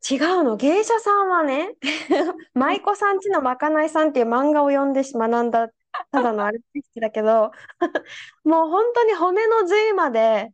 [0.09, 1.75] 違うの、芸者さんはね、
[2.53, 5.69] 舞妓さんちのまかないさんっていう漫画を読んでし学んだ、
[6.11, 6.59] ただのあれ
[7.01, 7.51] だけど、
[8.43, 10.51] もう本当に骨の髄まで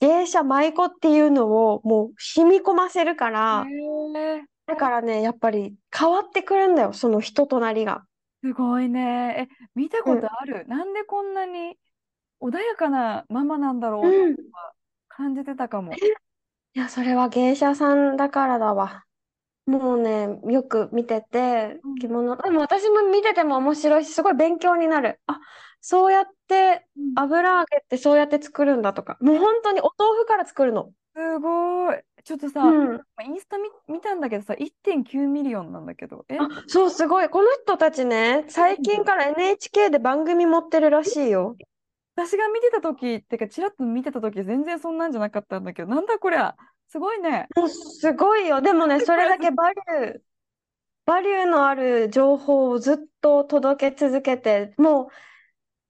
[0.00, 3.66] 芸者舞妓っていうのをもう染み込ませるから、
[4.66, 8.04] だからね、やっぱり変わってくるんだよ、その人となりが。
[8.44, 9.48] すごいね。
[9.50, 10.66] え、見たことある？
[10.66, 11.76] なんでこんなに
[12.40, 14.36] 穏やかなママなんだろうとうん。
[15.08, 15.92] 感じてたかも。
[16.74, 19.04] いや、それは芸者さんだからだわ。
[19.66, 22.36] もうね、よく見てて、うん着物。
[22.36, 25.20] でも私も見てても面白いし、すごい勉強になる。
[25.26, 25.38] あ、
[25.82, 29.18] そうやってうん油揚げってそうやって作るんだとか。
[29.20, 30.90] もう本当にお豆腐から作るの。
[31.14, 31.96] すごい。
[32.24, 33.00] ちょっとさ、うん。
[33.26, 36.24] インスタ見、見たんだけどさ、1.9 million なんだけど。
[36.28, 37.28] え、あ、そう、すごい。
[37.28, 41.56] この人たちね、最近から NHK で番組持ってるらしいよ。
[42.14, 46.54] 私が見てた時ってか、ちらっと見てた時全然そんなんじゃなかったんだけど、なんだこりゃ。
[46.88, 47.48] すごいね。
[47.56, 48.60] もうすごいよ。
[48.60, 50.20] でもね、 それだけバリュー、
[51.06, 55.08] バリューのある情報をずっと届け続けて、もう、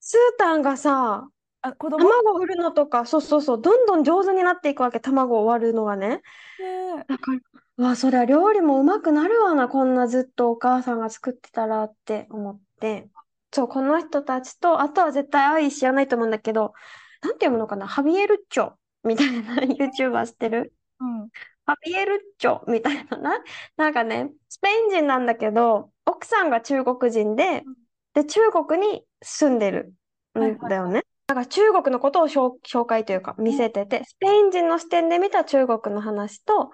[0.04, 1.28] スータンがさ、
[1.60, 6.22] あ、子供卵売るのとか、そうそうそう、どんどん上手になっていくわけ、卵を割るのがね。
[6.58, 7.38] ねだから、
[7.76, 13.08] うわ、そりゃ料理もうまくなるわな、こんなずっとお母さんが作ってたらって思って。
[13.52, 16.74] そう、この人たちと、あとは絶対愛知らないと思うんだけど、
[17.22, 18.72] なんて読むのかな、ハビエルッチョ
[19.04, 20.74] みたいな YouTuber 知ってる？
[20.98, 21.28] うん。
[21.64, 23.38] ハビエルッチョみたいなな、
[23.76, 27.81] なんかね、スペイン人なんだけど、奥さんが中国人でうん、
[28.14, 29.94] で、中国に住んでる
[30.38, 31.04] んだよね。
[31.26, 36.70] だから中国のことを紹紹介というか見せてて、スペイン人の視点で見た中国の話と、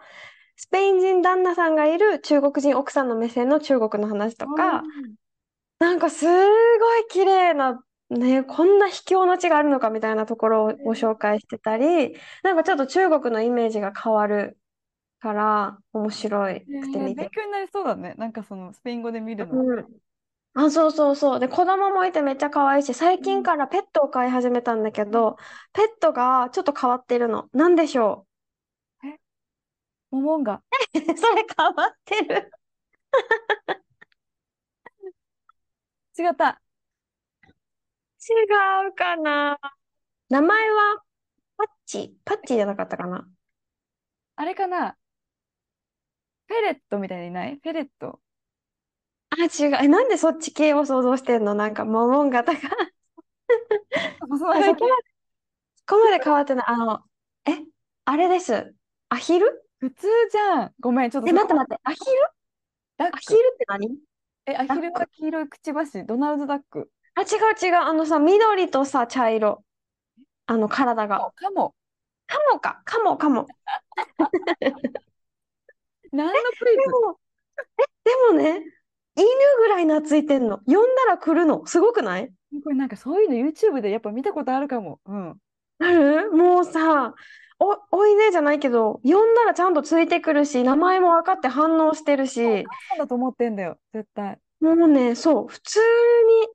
[0.56, 4.82] スペイン人旦那さんがいる中国人奥さんの目線の中国の話とか、
[5.78, 14.58] なんかすごい綺麗な、ね、こんな秘境の地があるのかみたいなところをご紹介してたり、なんかちょっと中国のイメージが変わる
[15.20, 18.14] から面白いくてね見て勉強になりそうだね。
[18.18, 19.62] なんかそのスペイン語で見るの。
[19.62, 19.86] うん。
[20.60, 21.40] あ、そうそうそう。
[21.40, 25.36] で、子供もいてめっちゃ可愛いし、最近からペットを飼い始めたんだけど、
[25.72, 27.48] ペットがちょっと変わってるの。
[27.52, 28.26] なんでしょ
[30.10, 30.54] モモンガ。
[30.54, 30.62] う
[30.94, 31.00] そ
[31.34, 32.50] れ変わってる。
[36.18, 36.60] 違った。
[38.20, 39.58] 違うかな。
[40.30, 41.02] 名前は？
[41.58, 42.16] パッチ。
[42.24, 43.28] パッチじゃなかったかな。
[44.36, 44.96] あれかな
[46.46, 47.56] フェレットみたいにいない？
[47.62, 48.20] フェレット。
[49.40, 49.76] あ、違う。
[49.84, 51.54] え、なんでそっち系を想像してんの？
[51.54, 52.58] なんか、モモンガとか。
[54.20, 54.74] あそこまで、そ
[55.86, 56.64] こまで変わってない。
[56.68, 57.00] あの、
[57.46, 57.52] え、
[58.04, 58.74] あれです。
[59.08, 59.64] アヒル？
[59.80, 60.74] 普通じゃん。
[60.80, 61.80] ごめん、ちょっとえ、そこ待って待って。
[61.84, 62.06] アヒル？
[62.96, 63.96] ダアヒルって何？
[64.46, 66.90] え、アヒルは黄色いくちばし、ドナルドダック。
[67.14, 67.28] あ、違う
[67.64, 67.76] 違う。
[67.76, 69.64] あのさ、緑とさ、茶色。
[70.46, 71.26] あの、体が。
[71.26, 71.74] あかも。
[72.26, 72.82] カモか。
[72.84, 73.46] カモ、カモ。
[76.10, 77.20] 何のクイでも、
[77.78, 78.64] え、でもね、
[79.18, 79.26] 犬
[79.58, 80.60] ぐらい懐いてんの？
[80.66, 81.66] 呼んだら来るの？
[81.66, 82.30] すごくない？
[82.52, 85.00] ズこれなんかそういうの YouTube でやっぱ見たことあるかも。
[85.06, 85.36] うん。
[85.80, 86.30] ある？
[86.32, 87.14] もうさ、
[87.58, 94.38] お、おいでじゃないけど、呼んだらちゃんとついてくるし、名前も分かって反応してるし、そうだと思ってんだよ、絶対。
[94.60, 96.48] もうね、そう、普通に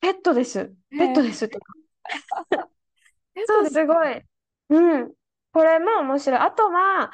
[0.00, 0.72] ペットです。
[0.90, 1.58] ペットですって。
[3.34, 4.22] えそう、すごい。
[4.70, 5.12] うん。
[5.52, 6.40] これも面白い。
[6.40, 7.10] あとは、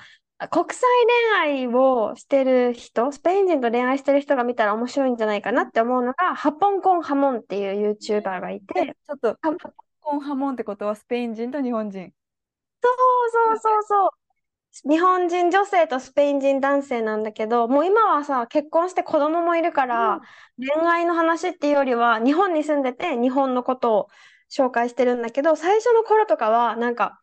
[0.48, 0.82] 国際
[1.42, 9.54] 恋愛をしてる人、スペイン人と恋愛してる人が見たら面白いんじゃないかなって思うのが、ハポンコンハモンっていう YouTuber がいて、ちょっと、ハ
[10.00, 12.12] コンハモンってことはスペイン人と日本人？
[12.82, 12.94] そう
[13.30, 14.10] そうそうそう。
[14.90, 20.20] 日本人女性とスペイン人男性なんだけど、もう今はさ、結婚して子供もいるから、
[20.58, 24.08] 恋愛の話っていうよりは、日本に住んでて日本のことを
[24.50, 27.20] 紹介してるんだけど、最初の頃とかは、なんか、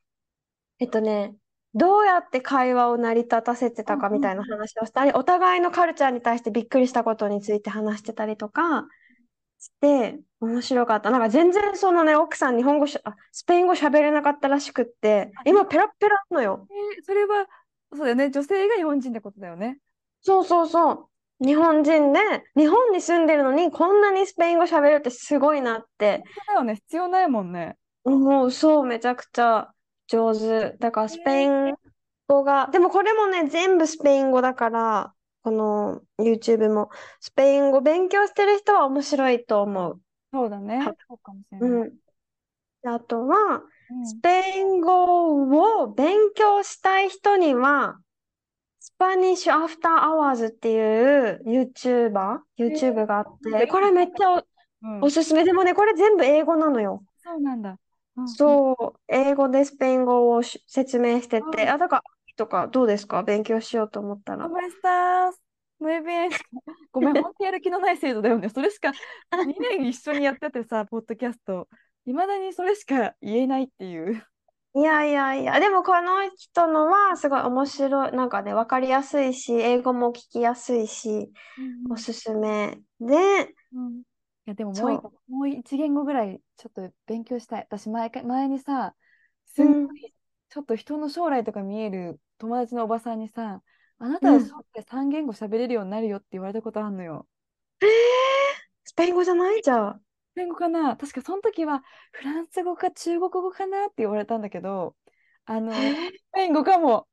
[0.80, 1.36] えっとね、
[1.74, 8.88] どうやって会話を成り立たせてたかみたいな話をしたり、お互いのカルチャーに対してびっくりしたことについて話してたりとか
[9.60, 11.12] して、面白かった。
[11.12, 16.68] なんか全然そのね、奥さん日本語しゃ、あ、スペイン語喋れなかったらしくって、今ペラッペラなのよ。
[16.70, 17.48] えーそれは、
[17.94, 18.32] そうだよね。
[18.32, 19.78] 女性が日本人ってことだよね。
[20.22, 21.46] そうそうそう。
[21.46, 22.20] 日本人で、
[22.56, 26.76] 日本に住んでるのにこんなにスペイン語喋るってすごいなってそうだよね。
[26.76, 27.78] 必要ないもんね。
[28.04, 28.52] 思う。
[28.52, 29.74] そう、めちゃくちゃ
[30.12, 30.78] 上手。
[30.78, 31.74] だからスペイン
[32.28, 40.02] 語が、でもこれもね、全部スペイン語だから、この YouTube もスペイン語勉強してる人は面白いと思う。
[40.34, 40.96] そうだねは。
[41.08, 41.90] そうかもしれうない。
[41.90, 41.98] ん。
[42.84, 48.00] であとは、うんスペイン語を勉強したい人には、
[48.80, 54.44] Spanish After Hours っていう YouTuber、YouTube があって、これめっちゃ
[55.02, 55.44] おすすめ。
[55.44, 57.04] でもね、これ全部英語なのよ。
[57.24, 57.78] そうなんだ。
[58.18, 62.04] うんそう、英語でスペイン語をし説明してて、うんあ、だから、
[62.36, 63.24] とかどうですか？
[63.24, 64.48] 勉強しようと思ったら。
[64.48, 65.34] ¿Cómo estás?
[65.80, 66.30] Muy bien.
[66.92, 68.50] ごめん、本当やる気のない生徒だよね。
[68.50, 68.92] それしか
[69.46, 71.68] 2年一緒にやっててさ、ポッドキャスト。
[72.06, 74.24] いまだにそれしか言えないっていう。
[74.74, 81.32] いやいやいや、でもこの人のはすごい面白い、なんかね、わかりやすいし、英語も聞きやすいし、
[81.90, 84.04] おすすめで、うん
[84.52, 87.62] やでももそうもう一言語ぐらいちょっと勉強したい。
[87.70, 88.96] 私前か前にさ、
[89.46, 90.14] すんごい
[90.50, 93.64] ちょっと人の将来とか見える友達のおばさんにさ、
[94.00, 97.28] あなたはうん将来3言語喋れるようになるよって言われたことあるのよ。
[97.82, 97.90] えー、
[98.86, 100.06] スペイン語じゃないじゃん。
[100.34, 104.96] スペイン語かな確かその時はフランス語か中国語かなって言われたんだけど、
[105.46, 107.08] あの、スえーペイン語かも。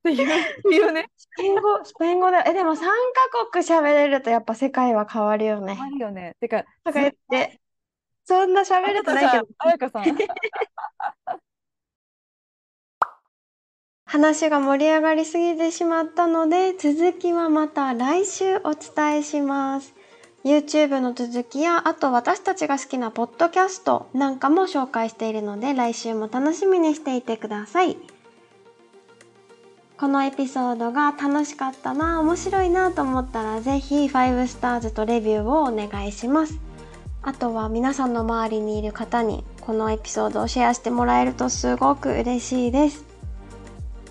[0.00, 0.24] ってい
[0.80, 1.10] う、ね。
[1.16, 2.42] スペイン語、スペイン語だ。
[2.46, 2.86] え、でも3カ
[3.50, 5.78] 国喋れるとやっぱ世界は変わるよね。
[5.78, 6.36] あるよね。
[6.40, 7.60] てか、とか言って、
[8.24, 9.48] そんな喋れてないけど。
[9.58, 10.04] あやかさん。
[14.10, 19.94] 話が盛り上がりすぎてしまったので続きはまた来週お伝えします
[20.44, 27.96] YouTube の続きやあと私たちが好きなポッドキャストなんかも紹介しているので来週も楽しみにしていてください
[30.00, 36.58] このエピソードが楽しかったな面白いなと思ったらぜひ5スターズとレビューをお願いします。
[37.20, 43.04] あとは皆さんの周りにいる方にこのエピソードをシェアしてもらえるとすごく嬉しいです。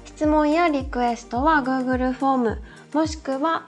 [0.05, 2.61] 質問やリクエストは Google フォーム
[2.93, 3.65] もしくは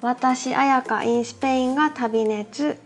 [0.00, 2.78] 私あやか in スペインが旅熱。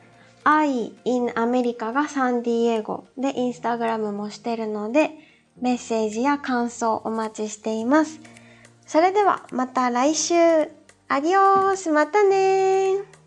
[0.45, 5.11] I in アメリカがサンディエゴでインスタグラムもしてるので
[5.61, 8.38] メッセージや感想お待ちしています。
[8.89, 10.35] それではまた来週。
[11.11, 13.18] アディオースまたね